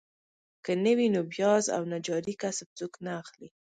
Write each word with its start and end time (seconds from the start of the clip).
که 0.65 0.73
نه 0.83 0.93
وي 0.97 1.07
نو 1.15 1.21
پیاز 1.33 1.63
او 1.75 1.83
نجاري 1.93 2.33
کسب 2.43 2.67
څوک 2.77 2.93
نه 3.05 3.11
اخلي. 3.21 3.49